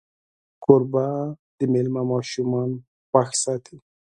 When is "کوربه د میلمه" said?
0.63-2.01